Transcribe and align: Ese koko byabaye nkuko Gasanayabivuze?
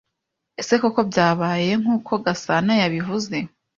Ese 0.61 0.73
koko 0.81 0.99
byabaye 1.09 1.69
nkuko 1.81 2.11
Gasanayabivuze? 2.25 3.37